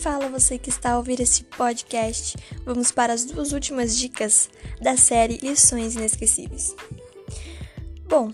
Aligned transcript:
Fala 0.00 0.30
você 0.30 0.56
que 0.56 0.70
está 0.70 0.92
a 0.92 0.96
ouvir 0.96 1.20
esse 1.20 1.44
podcast. 1.44 2.34
Vamos 2.64 2.90
para 2.90 3.12
as 3.12 3.22
duas 3.26 3.52
últimas 3.52 3.98
dicas 3.98 4.48
da 4.80 4.96
série 4.96 5.36
Lições 5.36 5.94
Inesquecíveis. 5.94 6.74
Bom, 8.08 8.32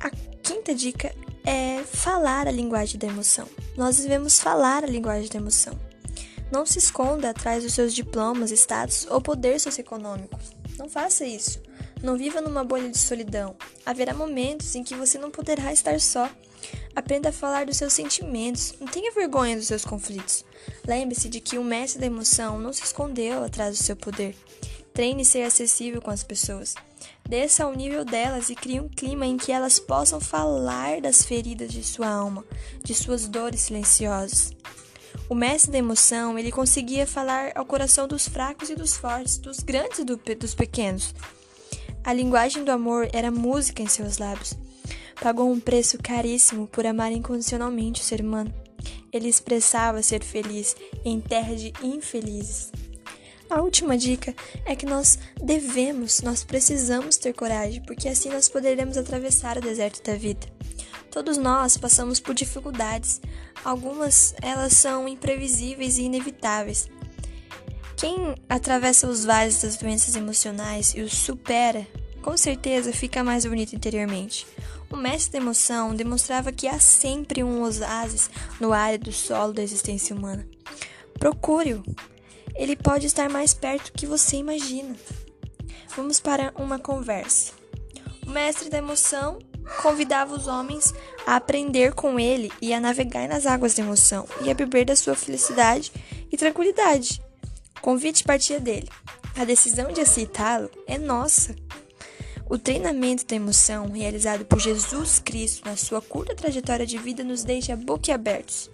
a 0.00 0.08
quinta 0.42 0.74
dica 0.74 1.14
é 1.44 1.82
falar 1.84 2.48
a 2.48 2.50
linguagem 2.50 2.98
da 2.98 3.06
emoção. 3.06 3.46
Nós 3.76 3.98
devemos 3.98 4.40
falar 4.40 4.82
a 4.82 4.86
linguagem 4.86 5.28
da 5.28 5.38
emoção. 5.38 5.78
Não 6.50 6.64
se 6.64 6.78
esconda 6.78 7.28
atrás 7.28 7.62
dos 7.62 7.74
seus 7.74 7.94
diplomas, 7.94 8.50
status 8.50 9.06
ou 9.10 9.20
poder 9.20 9.60
socioeconômico. 9.60 10.40
Não 10.78 10.88
faça 10.88 11.26
isso. 11.26 11.60
Não 12.02 12.16
viva 12.16 12.40
numa 12.40 12.64
bolha 12.64 12.88
de 12.88 12.96
solidão. 12.98 13.54
Haverá 13.84 14.14
momentos 14.14 14.74
em 14.74 14.82
que 14.82 14.94
você 14.94 15.18
não 15.18 15.30
poderá 15.30 15.70
estar 15.70 16.00
só. 16.00 16.30
Aprenda 16.96 17.30
a 17.30 17.32
falar 17.32 17.66
dos 17.66 17.76
seus 17.76 17.92
sentimentos. 17.92 18.74
Não 18.80 18.86
tenha 18.86 19.12
vergonha 19.12 19.56
dos 19.56 19.66
seus 19.66 19.84
conflitos. 19.84 20.44
Lembre-se 20.86 21.28
de 21.28 21.40
que 21.40 21.58
o 21.58 21.64
mestre 21.64 22.00
da 22.00 22.06
emoção 22.06 22.58
não 22.58 22.72
se 22.72 22.84
escondeu 22.84 23.42
atrás 23.42 23.76
do 23.76 23.82
seu 23.82 23.96
poder. 23.96 24.36
Treine 24.92 25.24
ser 25.24 25.42
acessível 25.42 26.00
com 26.00 26.10
as 26.10 26.22
pessoas. 26.22 26.74
Desça 27.28 27.64
ao 27.64 27.74
nível 27.74 28.04
delas 28.04 28.48
e 28.48 28.54
crie 28.54 28.78
um 28.78 28.88
clima 28.88 29.26
em 29.26 29.36
que 29.36 29.50
elas 29.50 29.80
possam 29.80 30.20
falar 30.20 31.00
das 31.00 31.24
feridas 31.24 31.72
de 31.72 31.82
sua 31.82 32.08
alma, 32.08 32.44
de 32.84 32.94
suas 32.94 33.26
dores 33.26 33.62
silenciosas. 33.62 34.52
O 35.28 35.34
mestre 35.34 35.72
da 35.72 35.78
emoção, 35.78 36.38
ele 36.38 36.52
conseguia 36.52 37.06
falar 37.06 37.50
ao 37.56 37.64
coração 37.64 38.06
dos 38.06 38.28
fracos 38.28 38.70
e 38.70 38.76
dos 38.76 38.96
fortes, 38.96 39.38
dos 39.38 39.58
grandes 39.60 39.98
e 39.98 40.04
do, 40.04 40.16
dos 40.16 40.54
pequenos. 40.54 41.12
A 42.04 42.12
linguagem 42.12 42.62
do 42.62 42.70
amor 42.70 43.08
era 43.12 43.30
música 43.30 43.82
em 43.82 43.88
seus 43.88 44.18
lábios. 44.18 44.54
Pagou 45.20 45.50
um 45.50 45.60
preço 45.60 45.98
caríssimo 45.98 46.66
por 46.66 46.86
amar 46.86 47.12
incondicionalmente 47.12 48.00
o 48.00 48.04
ser 48.04 48.20
humano. 48.20 48.52
Ele 49.12 49.28
expressava 49.28 50.02
ser 50.02 50.22
feliz 50.22 50.76
em 51.04 51.20
terra 51.20 51.54
de 51.54 51.72
infelizes. 51.82 52.70
A 53.48 53.60
última 53.60 53.96
dica 53.96 54.34
é 54.64 54.74
que 54.74 54.86
nós 54.86 55.18
devemos, 55.40 56.22
nós 56.22 56.42
precisamos 56.42 57.16
ter 57.16 57.32
coragem, 57.32 57.82
porque 57.82 58.08
assim 58.08 58.28
nós 58.28 58.48
poderemos 58.48 58.96
atravessar 58.96 59.56
o 59.56 59.60
deserto 59.60 60.02
da 60.02 60.16
vida. 60.16 60.46
Todos 61.10 61.38
nós 61.38 61.76
passamos 61.76 62.18
por 62.18 62.34
dificuldades. 62.34 63.20
Algumas 63.64 64.34
elas 64.42 64.72
são 64.72 65.06
imprevisíveis 65.06 65.96
e 65.98 66.02
inevitáveis. 66.02 66.90
Quem 67.96 68.34
atravessa 68.48 69.06
os 69.06 69.24
vales 69.24 69.62
das 69.62 69.76
doenças 69.76 70.16
emocionais 70.16 70.92
e 70.96 71.02
os 71.02 71.12
supera, 71.12 71.86
com 72.20 72.36
certeza 72.36 72.92
fica 72.92 73.22
mais 73.22 73.46
bonito 73.46 73.76
interiormente. 73.76 74.44
O 74.94 74.96
mestre 74.96 75.32
da 75.32 75.38
emoção 75.38 75.92
demonstrava 75.92 76.52
que 76.52 76.68
há 76.68 76.78
sempre 76.78 77.42
um 77.42 77.62
oásis 77.62 78.30
no 78.60 78.72
árido 78.72 79.10
solo 79.10 79.52
da 79.52 79.60
existência 79.60 80.14
humana. 80.14 80.46
Procure-o. 81.18 81.82
Ele 82.54 82.76
pode 82.76 83.04
estar 83.04 83.28
mais 83.28 83.52
perto 83.52 83.92
que 83.92 84.06
você 84.06 84.36
imagina. 84.36 84.94
Vamos 85.96 86.20
para 86.20 86.54
uma 86.56 86.78
conversa. 86.78 87.54
O 88.24 88.30
mestre 88.30 88.70
da 88.70 88.78
emoção 88.78 89.40
convidava 89.82 90.32
os 90.32 90.46
homens 90.46 90.94
a 91.26 91.34
aprender 91.34 91.92
com 91.92 92.20
ele 92.20 92.52
e 92.62 92.72
a 92.72 92.78
navegar 92.78 93.26
nas 93.26 93.46
águas 93.46 93.74
da 93.74 93.82
emoção 93.82 94.28
e 94.42 94.50
a 94.50 94.54
beber 94.54 94.84
da 94.84 94.94
sua 94.94 95.16
felicidade 95.16 95.90
e 96.30 96.36
tranquilidade. 96.36 97.20
O 97.76 97.80
convite 97.80 98.22
partia 98.22 98.60
dele. 98.60 98.88
A 99.36 99.44
decisão 99.44 99.90
de 99.90 100.00
aceitá-lo 100.00 100.70
é 100.86 100.96
nossa. 100.96 101.63
O 102.46 102.58
treinamento 102.58 103.26
da 103.26 103.36
emoção 103.36 103.90
realizado 103.90 104.44
por 104.44 104.60
Jesus 104.60 105.18
Cristo 105.18 105.64
na 105.64 105.76
sua 105.76 106.02
curta 106.02 106.34
trajetória 106.34 106.86
de 106.86 106.98
vida 106.98 107.24
nos 107.24 107.42
deixa 107.42 107.74
boquiabertos. 107.74 108.70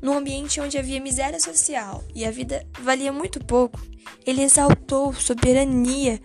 Num 0.00 0.16
ambiente 0.16 0.60
onde 0.60 0.78
havia 0.78 1.00
miséria 1.00 1.38
social 1.38 2.02
e 2.14 2.24
a 2.24 2.30
vida 2.30 2.66
valia 2.80 3.12
muito 3.12 3.42
pouco, 3.44 3.80
ele 4.26 4.42
exaltou 4.42 5.12
soberania 5.14 6.20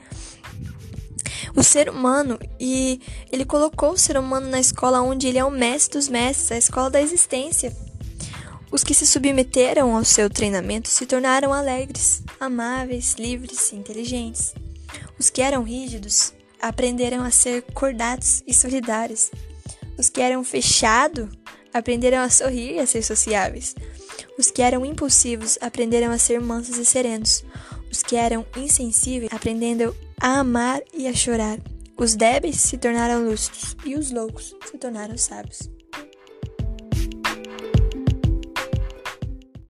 o 1.55 1.63
ser 1.63 1.89
humano 1.89 2.39
e 2.59 3.01
ele 3.31 3.43
colocou 3.43 3.91
o 3.91 3.97
ser 3.97 4.17
humano 4.17 4.47
na 4.47 4.59
escola 4.59 5.01
onde 5.01 5.27
ele 5.27 5.37
é 5.37 5.43
o 5.43 5.51
mestre 5.51 5.97
dos 5.97 6.07
mestres, 6.07 6.51
a 6.51 6.57
escola 6.57 6.89
da 6.89 7.01
existência. 7.01 7.75
Os 8.71 8.83
que 8.83 8.93
se 8.93 9.05
submeteram 9.05 9.95
ao 9.95 10.05
seu 10.05 10.29
treinamento 10.29 10.87
se 10.87 11.05
tornaram 11.05 11.53
alegres, 11.53 12.23
amáveis, 12.39 13.15
livres 13.15 13.73
inteligentes. 13.73 14.53
Os 15.19 15.29
que 15.29 15.41
eram 15.41 15.63
rígidos 15.63 16.33
aprenderam 16.61 17.23
a 17.23 17.31
ser 17.31 17.63
cordatos 17.73 18.43
e 18.45 18.53
solidários. 18.53 19.31
Os 19.97 20.09
que 20.09 20.21
eram 20.21 20.43
fechados 20.43 21.29
aprenderam 21.73 22.21
a 22.21 22.29
sorrir 22.29 22.75
e 22.75 22.79
a 22.79 22.87
ser 22.87 23.01
sociáveis. 23.03 23.75
Os 24.37 24.51
que 24.51 24.61
eram 24.61 24.85
impulsivos 24.85 25.57
aprenderam 25.61 26.11
a 26.11 26.17
ser 26.17 26.39
mansos 26.39 26.77
e 26.77 26.85
serenos. 26.85 27.43
Os 27.91 28.03
que 28.03 28.15
eram 28.15 28.45
insensíveis 28.55 29.31
aprenderam 29.33 29.93
a 30.19 30.39
amar 30.39 30.81
e 30.93 31.07
a 31.07 31.13
chorar. 31.13 31.59
Os 31.97 32.15
débeis 32.15 32.57
se 32.57 32.77
tornaram 32.77 33.23
lúcidos 33.23 33.75
e 33.85 33.95
os 33.95 34.11
loucos 34.11 34.55
se 34.65 34.77
tornaram 34.77 35.17
sábios. 35.17 35.69